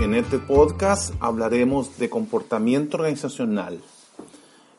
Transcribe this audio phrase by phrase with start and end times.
[0.00, 3.80] En este podcast hablaremos de comportamiento organizacional.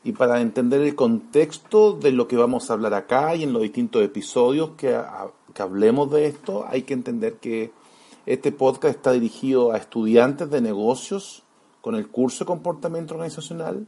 [0.04, 3.62] Y para entender el contexto de lo que vamos a hablar acá y en los
[3.62, 4.98] distintos episodios que,
[5.54, 7.72] que hablemos de esto, hay que entender que
[8.26, 11.44] este podcast está dirigido a estudiantes de negocios
[11.82, 13.88] con el curso de comportamiento organizacional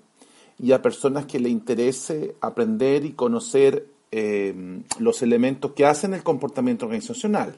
[0.59, 6.24] y a personas que le interese aprender y conocer eh, los elementos que hacen el
[6.24, 7.56] comportamiento organizacional.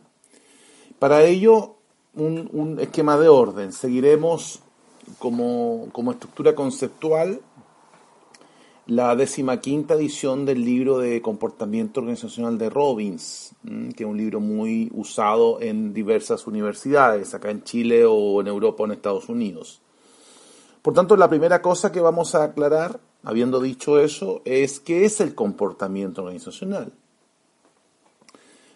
[0.99, 1.77] Para ello
[2.15, 3.71] un, esquema de orden.
[3.71, 4.59] Seguiremos
[5.19, 7.41] como, estructura conceptual
[8.85, 9.15] la
[9.61, 13.55] quinta edición del libro de comportamiento organizacional de Robbins,
[13.95, 18.83] que es un libro muy usado en diversas universidades, acá en Chile o en Europa
[18.83, 19.81] o en Estados Unidos.
[20.81, 25.21] Por tanto, la primera cosa que vamos a aclarar, habiendo dicho eso, es qué es
[25.21, 26.91] el comportamiento organizacional.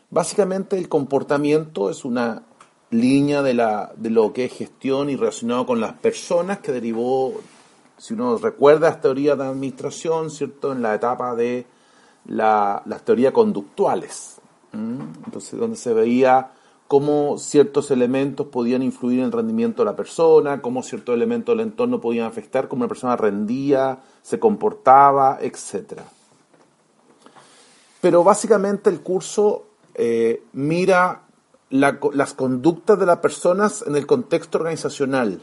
[0.10, 2.47] Básicamente el comportamiento es una
[2.90, 7.34] línea de, la, de lo que es gestión y relacionado con las personas que derivó,
[7.98, 10.72] si uno recuerda las teorías de administración, ¿cierto?
[10.72, 11.66] En la etapa de
[12.26, 14.36] la, las teorías conductuales.
[14.74, 16.52] Entonces, donde se veía
[16.88, 21.66] cómo ciertos elementos podían influir en el rendimiento de la persona, cómo ciertos elementos del
[21.66, 26.02] entorno podían afectar, cómo la persona rendía, se comportaba, etc.
[28.00, 29.66] Pero básicamente el curso
[29.96, 31.27] eh, mira
[31.70, 35.42] las conductas de las personas en el contexto organizacional,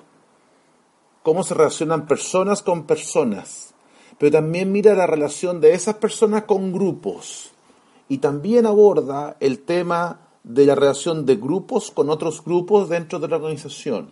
[1.22, 3.74] cómo se relacionan personas con personas,
[4.18, 7.50] pero también mira la relación de esas personas con grupos.
[8.08, 13.28] Y también aborda el tema de la relación de grupos con otros grupos dentro de
[13.28, 14.10] la organización.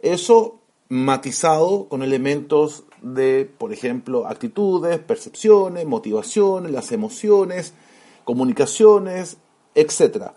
[0.00, 7.74] Eso matizado con elementos de, por ejemplo, actitudes, percepciones, motivaciones, las emociones,
[8.24, 9.38] comunicaciones,
[9.74, 10.34] etcétera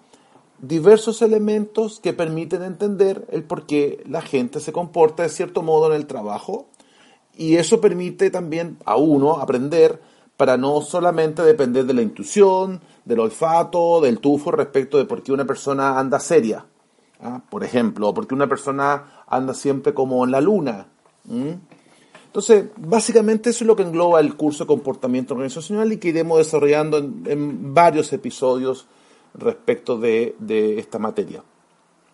[0.59, 5.87] diversos elementos que permiten entender el por qué la gente se comporta de cierto modo
[5.87, 6.67] en el trabajo
[7.37, 10.01] y eso permite también a uno aprender
[10.35, 15.31] para no solamente depender de la intuición, del olfato, del tufo respecto de por qué
[15.31, 16.65] una persona anda seria,
[17.21, 17.41] ¿ah?
[17.49, 20.87] por ejemplo, o por qué una persona anda siempre como en la luna.
[22.25, 26.37] Entonces, básicamente eso es lo que engloba el curso de comportamiento organizacional y que iremos
[26.37, 28.87] desarrollando en varios episodios
[29.37, 30.35] respecto de,
[30.77, 31.43] esta materia.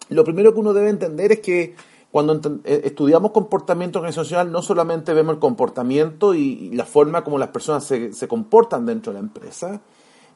[0.10, 1.76] Lo primero que uno debe entender es que
[2.12, 7.50] cuando eh, estudiamos comportamiento organizacional no solamente vemos el comportamiento y, la forma como las
[7.50, 9.82] personas se, comportan dentro de la empresa,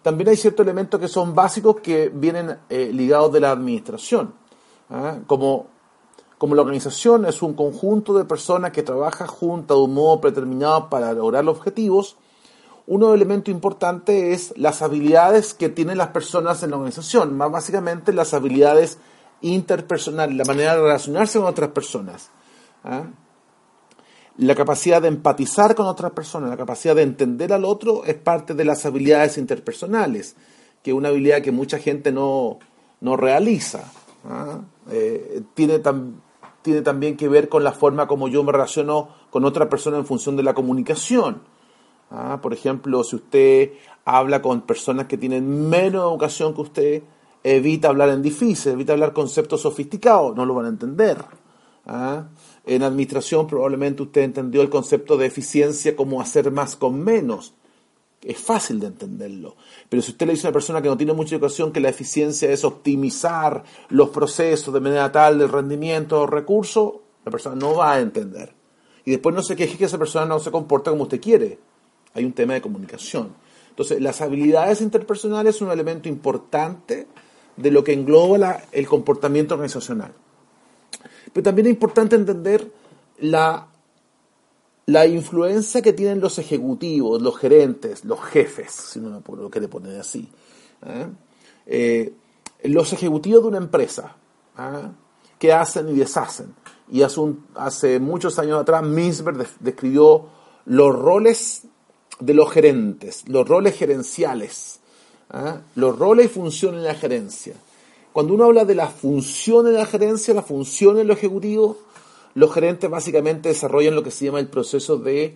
[0.02, 4.34] también hay ciertos elementos que son básicos que vienen eh, ligados de la administración.
[4.90, 5.19] ¿ah?
[5.28, 5.68] Como,
[6.38, 10.90] como la organización es un conjunto de personas que trabaja juntas de un modo predeterminado
[10.90, 12.18] para lograr los objetivos,
[12.88, 18.14] uno elemento importante es las habilidades que tienen las personas en la organización, más básicamente
[18.14, 18.98] las habilidades
[19.42, 22.31] interpersonales, la manera de relacionarse con otras personas.
[22.86, 23.03] ¿ah?
[24.38, 28.53] La capacidad de empatizar con otras personas, la capacidad de entender al otro es parte
[28.53, 30.38] de las habilidades interpersonales,
[30.81, 32.58] que es una habilidad que mucha gente no,
[33.02, 33.92] realiza.
[34.24, 34.62] ¿ah?
[34.92, 35.81] Eh, tiene,
[36.62, 40.06] tiene también que ver con la forma como yo me relaciono con otra persona en
[40.06, 41.56] función de la comunicación
[42.09, 43.71] Ah, por ejemplo, si usted
[44.06, 47.04] habla con personas que tienen menos educación que usted,
[47.44, 51.18] evita hablar en difícil, evita hablar conceptos sofisticados, no lo van a entender.
[51.86, 52.27] Ah,
[52.65, 57.54] en administración probablemente usted entendió el concepto de eficiencia como hacer más con menos.
[58.21, 59.56] Es fácil de entenderlo.
[59.88, 61.89] Pero si usted le dice a una persona que no tiene mucha educación que la
[61.89, 67.75] eficiencia es optimizar los procesos de manera tal del rendimiento o recursos, la persona no
[67.75, 68.54] va a entender.
[69.06, 71.59] Y después no se queje que esa persona no se comporta como usted quiere
[72.18, 73.30] hay un tema de comunicación.
[73.69, 77.08] Entonces, las habilidades interpersonales son un elemento importante
[77.56, 80.14] de lo que engloba el comportamiento organizacional.
[81.31, 82.72] Pero también es importante entender
[83.19, 83.68] la
[84.88, 90.00] la influencia que tienen los ejecutivos, los gerentes, los jefes, si uno lo quiere poner
[90.00, 90.30] así,
[90.86, 91.08] ¿eh?
[91.66, 92.14] Eh,
[92.64, 94.16] los ejecutivos de una empresa,
[94.56, 94.92] ¿ah?
[95.38, 96.56] que hacen y deshacen.
[96.90, 97.22] Y hace,
[97.56, 100.30] hace muchos años atrás, Minsberg describió
[100.66, 101.64] los roles
[102.19, 104.80] de los gerentes, los roles gerenciales,
[105.30, 105.62] ¿ah?
[105.75, 107.54] los roles y funciones de la gerencia.
[108.14, 111.78] Cuando uno habla de las funciones de la gerencia, las funciones de los ejecutivos,
[112.34, 115.36] los gerentes básicamente desarrollan lo que se llama el proceso de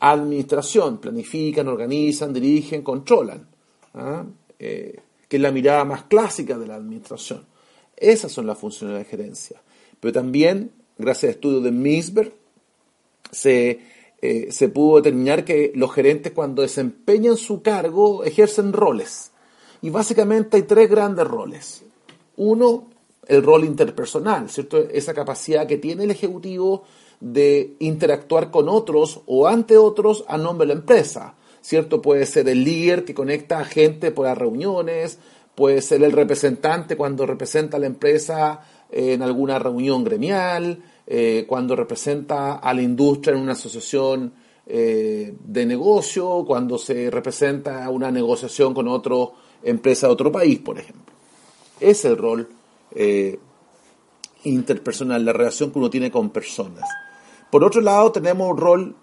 [0.00, 3.46] administración, planifican, organizan, dirigen, controlan,
[3.94, 4.24] ¿ah?
[4.58, 7.44] eh, que es la mirada más clásica de la administración.
[7.96, 9.60] Esas son las funciones de la gerencia.
[10.00, 12.32] Pero también, gracias al estudio de Misberg,
[13.30, 13.80] se,
[14.22, 19.30] eh, se pudo determinar que los gerentes cuando desempeñan su cargo ejercen roles.
[19.82, 21.82] Y básicamente hay tres grandes roles.
[22.36, 22.88] Uno,
[23.26, 24.78] el rol interpersonal, ¿cierto?
[24.78, 26.84] Esa capacidad que tiene el ejecutivo
[27.20, 32.02] de interactuar con otros o ante otros a nombre de la empresa, ¿cierto?
[32.02, 35.18] Puede ser el líder que conecta a gente por las reuniones,
[35.54, 41.74] puede ser el representante cuando representa a la empresa en alguna reunión gremial, eh, cuando
[41.74, 44.32] representa a la industria en una asociación
[44.64, 49.16] eh, de negocio, cuando se representa una negociación con otra
[49.64, 51.12] empresa de otro país, por ejemplo.
[51.80, 52.48] Es el rol
[52.92, 53.40] eh,
[54.44, 56.88] interpersonal, la relación que uno tiene con personas.
[57.50, 58.96] Por otro lado, tenemos un rol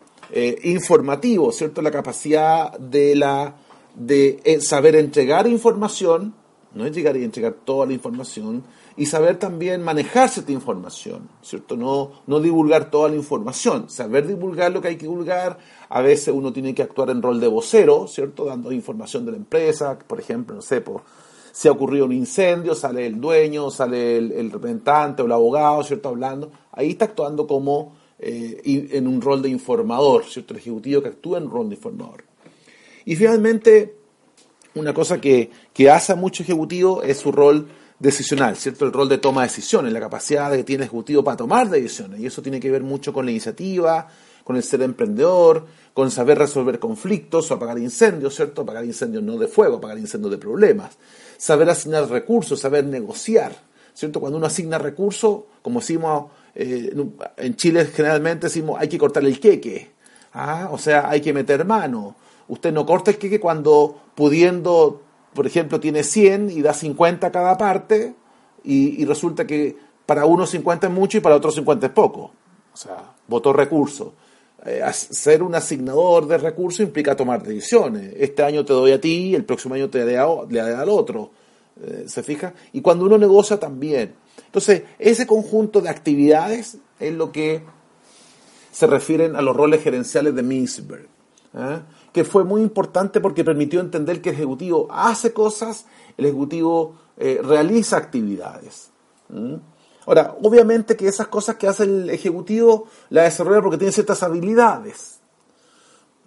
[0.64, 1.82] informativo, ¿cierto?
[1.82, 3.54] La capacidad de, la,
[3.96, 6.34] de saber entregar información,
[6.74, 8.64] no es llegar y entregar toda la información,
[8.98, 11.78] y saber también manejar cierta información, ¿cierto?
[11.78, 15.60] No, no divulgar toda la información, saber divulgar lo que hay que divulgar.
[15.88, 18.46] A veces uno tiene que actuar en rol de vocero, ¿cierto?
[18.46, 21.04] Dando información de la empresa, por ejemplo, no sé, por
[21.52, 26.10] si ha ocurrido un incendio, sale el dueño, sale el, representante o el abogado, ¿cierto?
[26.10, 26.52] Hablando.
[26.72, 30.56] Ahí está actuando como eh, en un rol de informador, ¿cierto?
[30.56, 32.24] El ejecutivo que actúa en rol de informador.
[33.06, 33.96] Y finalmente,
[34.74, 37.68] una cosa que, que hace a mucho ejecutivo es su rol
[38.00, 38.86] decisional, ¿cierto?
[38.86, 42.20] El rol de toma de decisiones, la capacidad que tiene el ejecutivo para tomar decisiones.
[42.20, 44.08] Y eso tiene que ver mucho con la iniciativa,
[44.44, 48.62] con el ser emprendedor, con saber resolver conflictos o apagar incendios, ¿cierto?
[48.62, 50.98] Apagar incendios no de fuego, apagar incendios de problemas
[51.38, 53.56] saber asignar recursos, saber negociar,
[53.94, 54.20] ¿cierto?
[54.20, 56.94] Cuando uno asigna recursos, como decimos eh,
[57.38, 59.92] en Chile generalmente decimos hay que cortar el queque,
[60.34, 60.70] ¿ah?
[60.72, 62.16] o sea, hay que meter mano.
[62.48, 65.04] Usted no corta el queque cuando pudiendo,
[65.38, 68.16] por ejemplo, tiene 100 y da 50 a cada parte
[68.64, 72.32] y, resulta que para uno 50 es mucho y para otro 50 es poco.
[72.74, 74.14] O sea, votó recursos.
[74.66, 78.16] Eh, ser un asignador de recursos implica tomar decisiones.
[78.18, 81.30] Este año te doy a ti, el próximo año te le doy al otro.
[81.84, 82.56] Eh, ¿Se fija?
[82.74, 84.16] Y cuando uno negocia también.
[84.44, 87.62] Entonces, ese conjunto de actividades es lo que
[88.72, 91.08] se refieren a los roles gerenciales de Minsberg,
[91.54, 91.80] ¿eh?
[92.12, 95.86] Que fue muy importante porque permitió entender que el Ejecutivo hace cosas,
[96.18, 98.92] el Ejecutivo realiza actividades.
[100.08, 105.20] Ahora, obviamente que esas cosas que hace el ejecutivo las desarrolla porque tiene ciertas habilidades.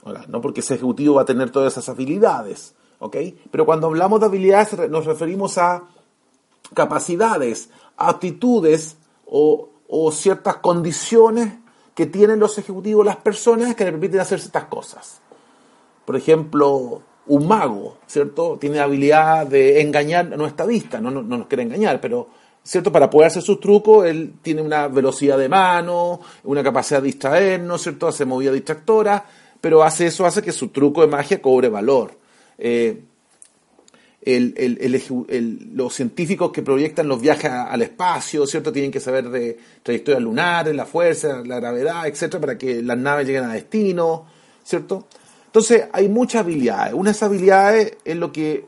[0.05, 3.17] Ahora, no porque ese ejecutivo va a tener todas esas habilidades, ¿ok?
[3.51, 5.85] Pero cuando hablamos de habilidades nos referimos a
[6.75, 9.69] capacidades, aptitudes o,
[10.13, 11.55] ciertas condiciones
[11.95, 15.21] que tienen los ejecutivos, las personas que le permiten hacer ciertas cosas.
[16.11, 18.59] Por ejemplo, un mago, ¿cierto?
[18.61, 22.27] Tiene habilidad de engañar a nuestra vista, no, no nos quiere engañar, pero
[22.65, 22.91] ¿cierto?
[22.91, 27.83] Para poder hacer sus trucos, él tiene una velocidad de mano, una capacidad de distraernos,
[27.83, 28.09] ¿cierto?
[28.09, 29.25] Hace movida distractora,
[29.61, 32.19] pero hace eso, hace que su truco de magia cobre valor.
[32.59, 33.05] Eh,
[34.25, 38.73] los científicos que proyectan los viajes al espacio, ¿cierto?
[38.73, 43.29] Tienen que saber de trayectorias lunares, la fuerza, la gravedad, etcétera, para que las naves
[43.29, 44.27] lleguen a destino,
[44.65, 45.07] ¿cierto?
[45.51, 46.95] Entonces, hay muchas habilidades.
[46.95, 48.67] Una de esas habilidades es lo que,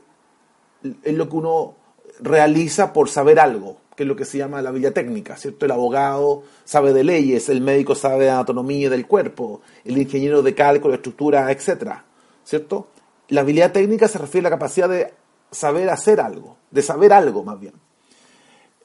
[1.05, 1.75] es lo que uno
[2.21, 5.67] realiza por saber algo que es lo que se llama la habilidad técnica, ¿cierto?
[5.67, 10.55] El abogado sabe de leyes, el médico sabe de anatomía del cuerpo, el ingeniero de
[10.55, 12.05] cálculo, estructura, etcétera,
[12.45, 12.89] ¿cierto?
[13.29, 15.13] La habilidad técnica se refiere a la capacidad de
[15.51, 17.75] saber hacer algo, de saber algo más bien.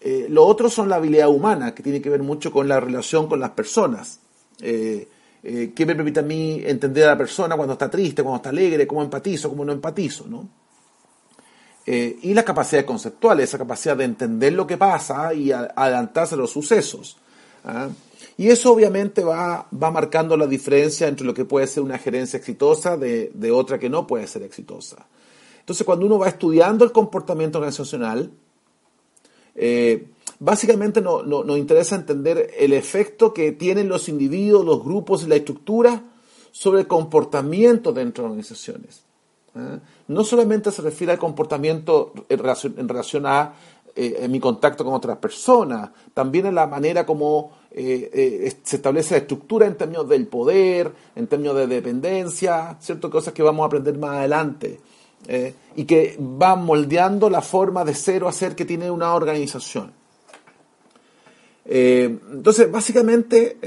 [0.01, 3.27] Eh, lo otro son la habilidad humana, que tiene que ver mucho con la relación
[3.27, 4.20] con las personas.
[4.62, 5.08] Eh,
[5.44, 8.50] eh, ¿Qué me permite a mí entender a la persona cuando está triste, cuando está
[8.50, 10.50] alegre, cómo empatizo, cómo no empatizo, ¿no?
[11.86, 16.38] Eh, y la capacidad conceptual, esa capacidad de entender lo que pasa y adelantarse a
[16.38, 17.15] los sucesos.
[17.63, 17.88] ¿ah?
[18.36, 22.38] Y eso obviamente va, va marcando la diferencia entre lo que puede ser una gerencia
[22.38, 25.08] exitosa de, otra que no puede ser exitosa.
[25.62, 28.32] Entonces, cuando uno va estudiando el comportamiento organizacional,
[29.56, 30.08] eh,
[30.39, 36.03] básicamente nos interesa entender el efecto que tienen los individuos, los grupos y la estructura
[36.51, 39.03] sobre el comportamiento dentro de organizaciones.
[39.56, 39.79] ¿ah?
[40.08, 43.53] No solamente se refiere al comportamiento en relación, a
[43.96, 49.15] eh, mi contacto con otras personas, también a la manera como eh, eh, se establece
[49.15, 53.67] la estructura en términos del poder, en términos de dependencia, ciertas cosas que vamos a
[53.67, 54.79] aprender más adelante.
[55.75, 59.97] y que van moldeando la forma de ser o hacer que tiene una organización.
[61.69, 63.57] Entonces, básicamente,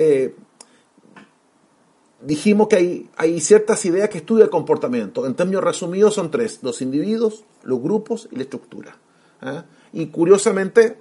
[2.23, 5.27] dijimos que hay, hay, ciertas ideas que estudia el comportamiento.
[5.27, 8.97] En términos resumidos son tres, los individuos, los grupos y la estructura.
[9.41, 9.65] ¿ah?
[9.93, 10.97] Y curiosamente,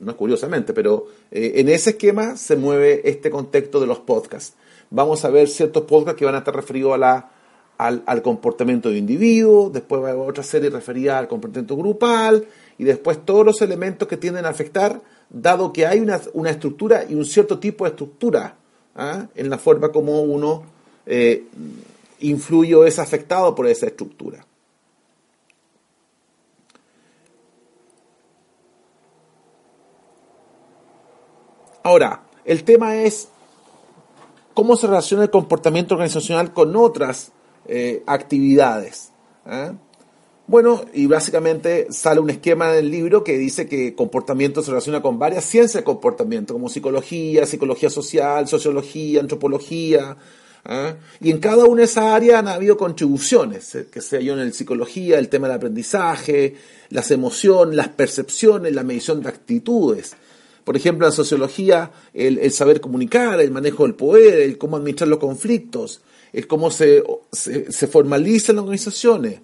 [0.00, 4.56] no curiosamente, pero eh, en ese esquema se mueve este contexto de los podcasts.
[4.90, 7.30] Vamos a ver ciertos podcasts que van a estar referidos a la,
[7.78, 12.46] al, comportamiento de individuo, después va a haber otra serie referida al comportamiento grupal,
[12.78, 15.00] y después todos los elementos que tienden a afectar,
[15.30, 18.56] dado que hay una, una estructura y un cierto tipo de estructura
[18.96, 19.26] ¿ah?
[19.34, 20.64] en la forma como uno
[21.06, 21.44] eh,
[22.20, 24.44] influye o es afectado por esa estructura.
[31.82, 33.28] Ahora, el tema es
[34.52, 37.32] cómo se relaciona el comportamiento organizacional con otras
[37.66, 39.10] eh, actividades.
[39.46, 39.72] ¿ah?
[40.48, 45.02] Bueno, y básicamente sale un esquema en el libro que dice que comportamiento se relaciona
[45.02, 50.16] con varias ciencias de comportamiento, como psicología, psicología social, sociología, antropología.
[50.64, 50.94] ¿ah?
[51.20, 54.38] Y en cada una de esas áreas han habido contribuciones, eh, que sea yo en
[54.38, 56.54] el psicología, el tema del aprendizaje,
[56.88, 60.16] las emociones, las percepciones, la medición de actitudes.
[60.64, 65.18] Por ejemplo, en sociología, el, saber comunicar, el manejo del poder, el cómo administrar los
[65.18, 66.00] conflictos,
[66.32, 69.40] el cómo se, se, se formalizan las organizaciones.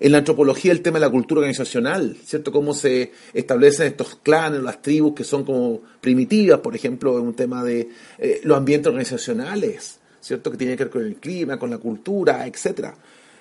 [0.00, 2.50] En la antropología el tema de la cultura organizacional, ¿cierto?
[2.50, 7.34] Cómo se establecen estos clanes, las tribus que son como primitivas, por ejemplo, en un
[7.34, 10.50] tema de eh, los ambientes organizacionales, ¿cierto?
[10.50, 12.94] Que tiene que ver con el clima, con la cultura, etcétera.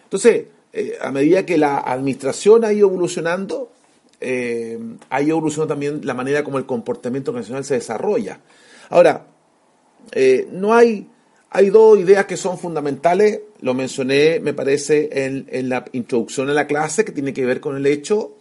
[0.03, 3.71] Entonces, eh, a medida que la administración ha ido evolucionando,
[4.19, 4.79] eh,
[5.09, 8.39] ha ido evolucionando también la manera como el comportamiento organizacional se desarrolla.
[8.89, 9.27] Ahora,
[10.51, 11.07] no hay
[11.55, 16.65] hay dos ideas que son fundamentales, lo mencioné, me parece, en, la introducción a la
[16.65, 18.37] clase, que tiene que ver con el hecho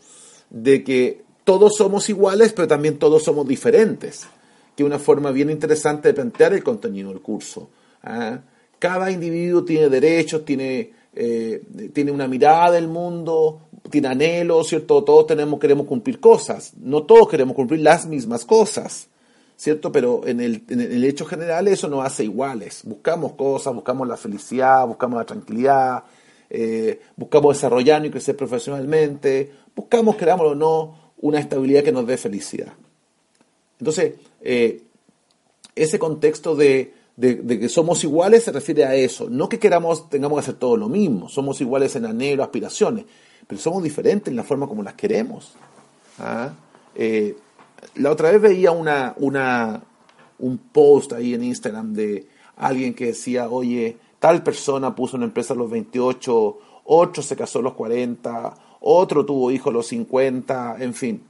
[0.48, 4.26] de que todos somos iguales, pero también todos somos diferentes,
[4.74, 7.68] que es una forma bien interesante de plantear el contenido del curso.
[8.02, 8.40] ¿ah?
[8.78, 15.04] Cada individuo tiene derechos, tiene, eh, tiene una mirada del mundo, tiene anhelos, ¿cierto?
[15.04, 19.08] Todos tenemos, queremos cumplir cosas, no todos queremos cumplir las mismas cosas.
[19.62, 19.92] ¿Cierto?
[19.92, 22.80] Pero en el, en el hecho general eso nos hace iguales.
[22.82, 26.02] Buscamos cosas, buscamos la felicidad, buscamos la tranquilidad,
[26.50, 32.16] eh, buscamos desarrollarnos y crecer profesionalmente, buscamos, querámoslo o no, una estabilidad que nos dé
[32.16, 32.72] felicidad.
[33.78, 34.82] Entonces, eh,
[35.76, 39.30] ese contexto de, que somos iguales se refiere a eso.
[39.30, 41.28] No que queramos, tengamos que hacer todo lo mismo.
[41.28, 43.04] Somos iguales en anhelo, aspiraciones,
[43.46, 45.52] pero somos diferentes en la forma como las queremos.
[46.18, 46.52] ¿ah?
[46.96, 47.36] Eh,
[47.94, 49.82] la otra vez veía una, una,
[50.38, 55.54] un post ahí en Instagram de alguien que decía, oye, tal persona puso una empresa
[55.54, 60.76] a los 28, otro se casó a los 40, otro tuvo hijos a los 50,
[60.80, 61.22] en fin.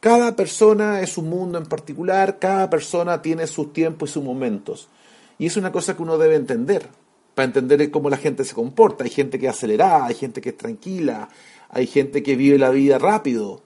[0.00, 4.88] Cada persona es un mundo en particular, cada persona tiene sus tiempos y sus momentos.
[5.38, 6.88] Y es una cosa que uno debe entender,
[7.34, 9.04] para entender cómo la gente se comporta.
[9.04, 11.28] Hay gente que es acelerada, hay gente que es tranquila,
[11.68, 13.62] hay gente que vive la vida rápido,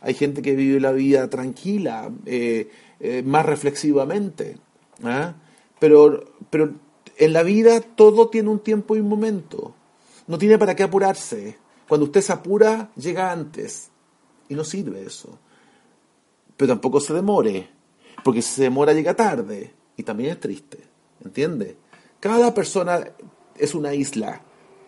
[0.00, 4.58] hay gente que vive la vida tranquila, eh, eh, más reflexivamente.
[5.02, 5.34] ¿ah?
[5.78, 6.74] Pero, pero
[7.16, 9.74] en la vida todo tiene un tiempo y un momento.
[10.26, 11.58] No tiene para qué apurarse.
[11.88, 13.90] Cuando usted se apura, llega antes.
[14.48, 15.38] Y no sirve eso.
[16.56, 17.68] Pero tampoco se demore.
[18.22, 19.72] Porque si se demora, llega tarde.
[19.96, 20.78] Y también es triste.
[21.24, 21.76] ¿Entiende?
[22.20, 23.00] Cada persona
[23.56, 24.42] es una isla.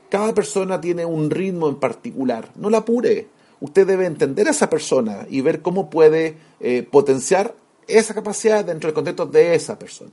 [0.09, 2.53] Cada persona tiene un ritmo en particular.
[2.57, 3.29] No la apure
[3.61, 7.55] usted debe entender a esa persona y ver cómo puede eh, potenciar
[7.87, 10.13] esa capacidad dentro del contexto de esa persona.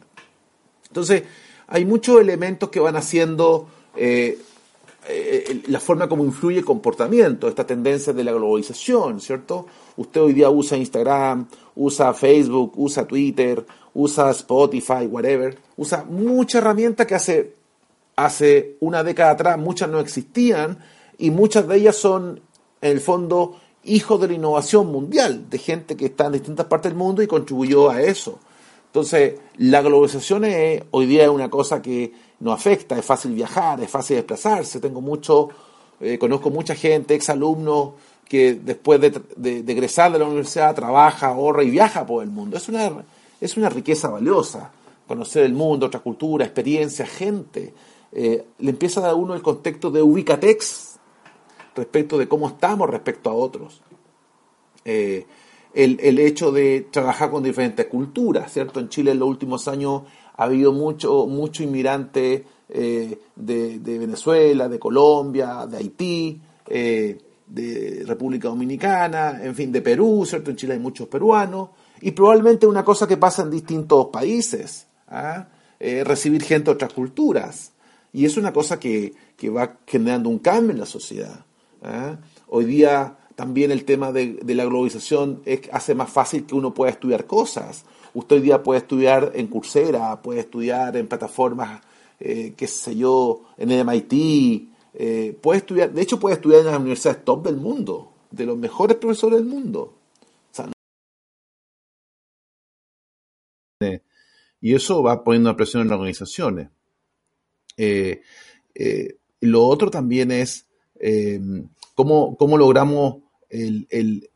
[0.87, 1.23] Entonces,
[1.67, 4.37] hay muchos elementos que van haciendo eh,
[5.09, 9.65] eh, la forma como influye el comportamiento, esta tendencia de la globalización, ¿cierto?
[9.95, 17.07] Usted hoy día usa Instagram, usa Facebook, usa Twitter, usa Spotify, whatever, usa muchas herramientas
[17.07, 17.53] que hace,
[18.17, 20.79] hace una década atrás muchas no existían
[21.17, 22.41] y muchas de ellas son
[22.81, 26.91] en el fondo, hijo de la innovación mundial, de gente que está en distintas partes
[26.91, 28.39] del mundo y contribuyó a eso.
[28.87, 33.81] Entonces, la globalización es, hoy día es una cosa que nos afecta, es fácil viajar,
[33.81, 34.79] es fácil desplazarse.
[34.79, 35.49] Tengo mucho,
[35.99, 37.91] eh, conozco mucha gente, exalumnos,
[38.27, 42.57] que después de, de, egresar de la universidad trabaja, ahorra y viaja por el mundo.
[42.57, 43.05] Es una,
[43.39, 44.71] es una riqueza valiosa.
[45.07, 47.73] conocer el mundo, otra cultura, experiencia, gente.
[48.11, 50.96] Eh, le empieza a dar uno el contexto de ubicatex
[51.77, 53.81] respecto de cómo estamos respecto a otros.
[54.83, 55.25] Eh,
[55.73, 58.79] el, hecho de trabajar con diferentes culturas, ¿cierto?
[58.79, 60.03] En Chile en los últimos años
[60.35, 69.39] ha habido mucho, mucho inmigrante eh, de, Venezuela, de Colombia, de Haití, de República Dominicana,
[69.43, 70.49] en fin, de Perú, ¿cierto?
[70.49, 71.69] En Chile hay muchos peruanos,
[72.01, 75.47] y probablemente una cosa que pasa en distintos países, ¿ah?
[75.79, 77.71] recibir gente de otras culturas.
[78.13, 79.13] Y es una cosa que,
[79.55, 81.45] va generando un cambio en la sociedad.
[81.83, 82.17] ¿Eh?
[82.47, 87.27] Hoy día también el tema de, la globalización hace más fácil que uno pueda estudiar
[87.27, 87.85] cosas.
[88.13, 91.81] Usted hoy día puede estudiar en Coursera, puede estudiar en plataformas,
[92.19, 96.65] eh, qué sé yo, en el MIT, eh, puede estudiar, de hecho puede estudiar en
[96.67, 99.93] las universidades top del mundo, de los mejores profesores del mundo.
[104.59, 106.69] y eso va poniendo presión en las organizaciones.
[107.77, 108.21] Eh,
[109.41, 110.66] lo otro también es
[110.99, 111.39] eh,
[111.95, 113.17] cómo, logramos
[113.49, 114.27] el,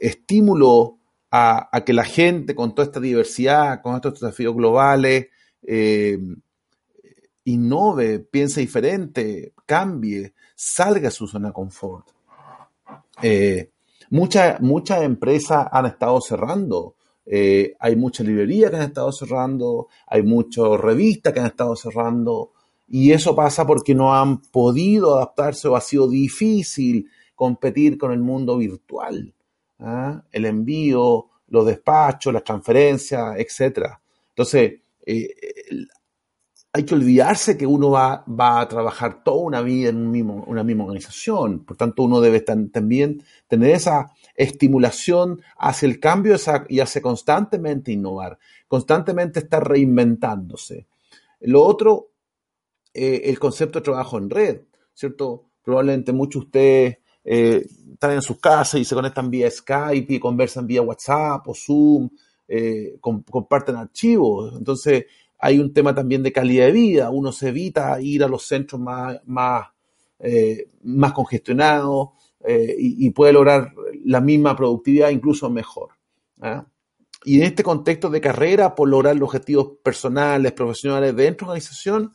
[0.00, 0.98] estímulo
[1.30, 5.28] a, que la gente con toda esta diversidad, con estos desafíos globales,
[7.44, 12.08] innove, piense diferente, cambie, salga de su zona de confort.
[14.10, 16.96] muchas, muchas empresas han estado cerrando.
[17.26, 22.52] hay muchas librerías que han estado cerrando, hay muchas revistas que han estado cerrando,
[22.92, 28.18] y eso pasa porque no han podido adaptarse o ha sido difícil competir con el
[28.18, 29.32] mundo virtual.
[29.78, 30.24] ¿ah?
[30.32, 33.90] El envío, los despachos, las transferencias, etc.
[34.30, 35.28] Entonces, eh,
[36.72, 40.44] hay que olvidarse que uno va, va, a trabajar toda una vida en un mismo,
[40.48, 41.64] una misma organización.
[41.64, 46.34] Por tanto, uno debe también tener esa estimulación hacia el cambio
[46.68, 50.88] y hacia constantemente innovar, constantemente estar reinventándose.
[51.40, 52.10] Lo otro
[52.92, 54.60] eh, el concepto de trabajo en red,
[54.94, 55.44] ¿cierto?
[55.62, 60.18] Probablemente muchos de ustedes eh, están en sus casas y se conectan vía Skype y
[60.18, 62.10] conversan vía WhatsApp o Zoom,
[62.48, 64.54] eh, comparten archivos.
[64.56, 65.04] Entonces,
[65.38, 67.10] hay un tema también de calidad de vida.
[67.10, 69.68] Uno se evita ir a los centros más, más,
[70.82, 72.10] más congestionados
[72.76, 73.72] y, puede lograr
[74.04, 75.90] la misma productividad, incluso mejor.
[76.42, 76.66] ¿ah?
[77.24, 81.52] Y en este contexto de carrera, por lograr los objetivos personales, profesionales dentro de la
[81.52, 82.12] organización,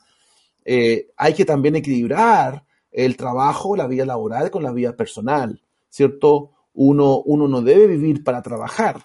[0.65, 6.51] eh, hay que también equilibrar el trabajo, la vida laboral con la vida personal, ¿cierto?
[6.73, 9.03] Uno, uno no debe vivir para trabajar,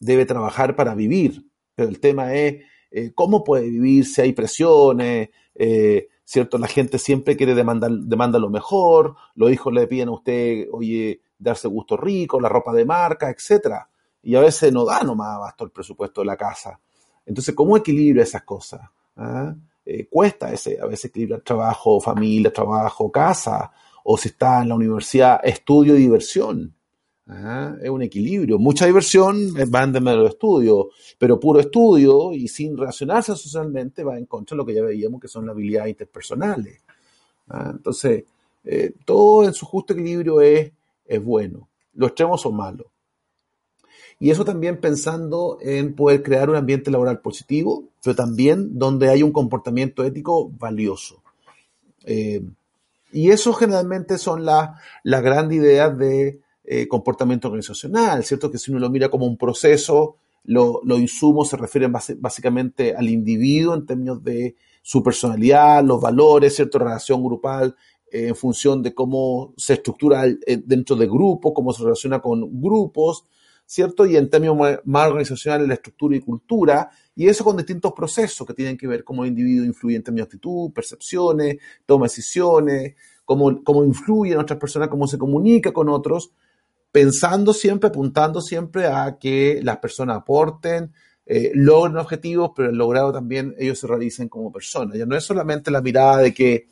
[0.00, 5.30] debe trabajar para vivir, pero el tema es eh, cómo puede vivir si hay presiones,
[5.54, 6.58] eh, ¿cierto?
[6.58, 11.20] La gente siempre quiere demandar demanda lo mejor, los hijos le piden a usted, oye,
[11.38, 13.88] darse gusto rico, la ropa de marca, etcétera.
[14.22, 16.80] Y a veces no da nomás abasto el presupuesto de la casa.
[17.24, 18.80] Entonces, ¿cómo equilibra esas cosas?
[19.16, 19.54] ¿Ah?
[19.88, 23.70] Eh, cuesta ese, a veces equilibrar trabajo, familia, trabajo, casa,
[24.02, 26.74] o si está en la universidad, estudio y diversión.
[27.28, 27.76] ¿ah?
[27.80, 28.58] Es un equilibrio.
[28.58, 34.18] Mucha diversión va en medio del estudio, pero puro estudio y sin relacionarse socialmente va
[34.18, 36.80] en contra de lo que ya veíamos que son las habilidades interpersonales.
[37.48, 37.70] ¿ah?
[37.72, 38.24] Entonces,
[38.64, 40.72] eh, todo en su justo equilibrio es,
[41.04, 41.68] es bueno.
[41.94, 42.88] Los extremos son malos.
[44.18, 49.22] Y eso también pensando en poder crear un ambiente laboral positivo, pero también donde hay
[49.22, 51.22] un comportamiento ético valioso.
[52.04, 52.42] Eh,
[53.12, 54.72] y eso generalmente son las
[55.04, 58.50] grandes ideas de eh, comportamiento organizacional, ¿cierto?
[58.50, 63.74] Que si uno lo mira como un proceso, los insumos se refieren básicamente al individuo
[63.74, 66.78] en términos de su personalidad, los valores, ¿cierto?
[66.78, 67.76] Relación grupal
[68.10, 70.24] eh, en función de cómo se estructura
[70.64, 73.24] dentro de grupos, cómo se relaciona con grupos,
[73.66, 74.06] ¿cierto?
[74.06, 78.54] Y en términos más organizacionales, la estructura y cultura, y eso con distintos procesos que
[78.54, 83.62] tienen que ver cómo el individuo influye en términos de actitud, percepciones, toma decisiones, cómo,
[83.64, 86.30] cómo influye en otras personas, cómo se comunica con otros,
[86.92, 90.92] pensando siempre, apuntando siempre a que las personas aporten,
[91.26, 94.96] eh, logren objetivos, pero el logrado también ellos se realicen como personas.
[94.96, 96.68] Ya no es solamente la mirada de que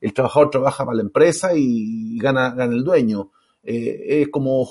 [0.00, 3.30] el trabajador trabaja para la empresa y gana, gana el dueño.
[3.62, 4.66] Eh, es como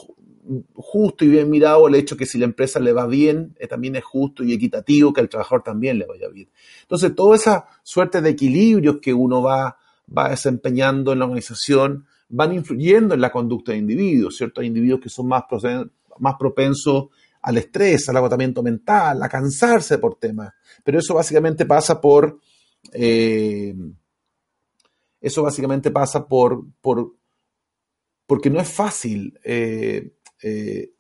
[0.73, 3.95] justo y bien mirado el hecho que si la empresa le va bien, eh, también
[3.95, 6.49] es justo y equitativo que al trabajador también le vaya bien.
[6.81, 9.77] Entonces, toda esa suerte de equilibrios que uno va,
[10.15, 14.61] va desempeñando en la organización van influyendo en la conducta de individuos, ¿cierto?
[14.61, 15.43] Hay individuos que son más,
[16.19, 17.05] más propensos
[17.41, 20.53] al estrés, al agotamiento mental, a cansarse por temas.
[20.83, 22.39] Pero eso básicamente pasa por...
[22.91, 23.73] Eh,
[25.19, 27.17] eso básicamente pasa por, por
[28.27, 30.91] porque no es fácil eh, eh,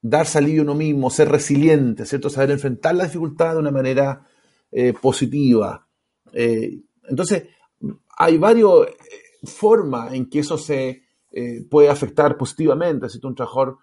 [0.00, 2.28] darse alivio uno mismo, ser resiliente, ¿cierto?
[2.28, 4.26] Saber enfrentar la dificultad de una manera
[4.70, 5.86] eh, positiva.
[6.32, 7.44] Eh, entonces,
[8.16, 8.68] hay varias
[9.44, 11.02] formas en que eso se
[11.70, 13.28] puede afectar positivamente, ¿cierto?
[13.28, 13.78] Un trabajador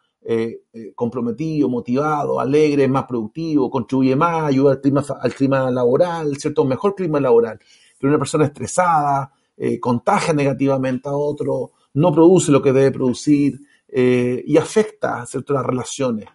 [0.93, 6.63] comprometido, motivado, alegre, más productivo, contribuye más, ayuda al clima, al clima laboral, ¿cierto?
[6.63, 7.59] Mejor clima laboral.
[7.97, 9.31] Pero una persona estresada,
[9.81, 13.59] contagia negativamente a otro, no produce lo que debe producir,
[13.91, 15.53] eh, y afecta ¿cierto?
[15.53, 16.29] las relaciones.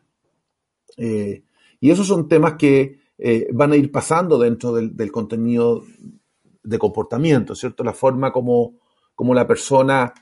[0.97, 1.45] Eh,
[1.81, 5.85] y esos son temas que eh, van a ir pasando dentro del, contenido
[6.63, 7.85] de comportamiento, ¿cierto?
[7.85, 8.81] La forma como,
[9.15, 10.13] como la persona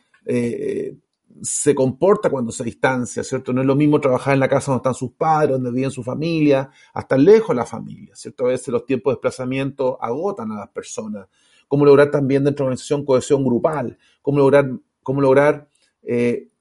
[1.41, 3.53] se comporta cuando se distancia, ¿cierto?
[3.53, 6.03] No es lo mismo trabajar en la casa donde están sus padres, donde viven su
[6.03, 8.45] familia, hasta lejos de la familia, ¿cierto?
[8.45, 11.29] A veces los tiempos de desplazamiento agotan a las personas.
[11.67, 14.71] Cómo lograr también dentro de la organización cohesión grupal, cómo lograr,
[15.03, 15.69] cómo lograr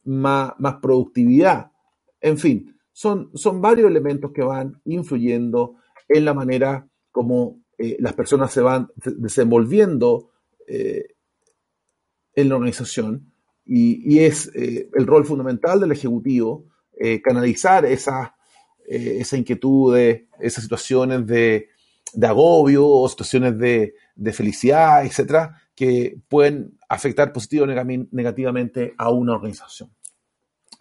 [0.04, 1.72] más, productividad.
[2.20, 5.76] En fin, son, son varios elementos que van influyendo
[6.08, 10.30] en la manera como eh, las personas se van desenvolviendo
[10.68, 11.16] eh,
[12.36, 13.34] en la organización
[13.66, 16.66] y, es eh, el rol fundamental del Ejecutivo
[17.24, 18.36] canalizar esa,
[18.86, 21.70] esa inquietud, esas situaciones de,
[22.22, 27.68] agobio o situaciones de, de felicidad, etcétera, que pueden afectar positivo o
[28.12, 29.90] negativamente a una organización.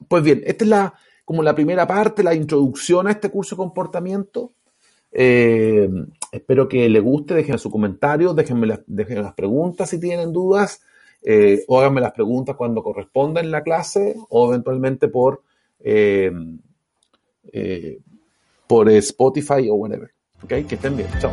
[0.06, 3.60] Pues bien, esta es la, como la primera parte, la introducción a este curso de
[3.60, 4.52] comportamiento.
[5.10, 5.88] Eh,
[6.30, 10.82] espero que les guste, déjenme su comentario, déjenme las, las preguntas si tienen dudas,
[11.22, 15.44] eh, o háganme las preguntas cuando corresponda en la clase, o eventualmente por,
[15.78, 16.30] eh,
[18.66, 20.10] por Spotify o whatever.
[20.42, 20.48] ¿Ok?
[20.68, 21.08] Que estén bien.
[21.18, 21.32] Chao.